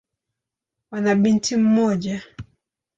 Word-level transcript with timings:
Wana 0.91 1.15
binti 1.15 1.55
mmoja. 1.57 2.23